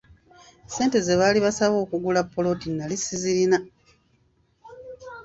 [0.69, 3.57] Ssente ze baali basaba okugula ppoloti nali sizirina.